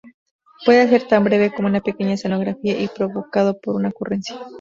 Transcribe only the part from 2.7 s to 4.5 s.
y provocado por una ocurrencia.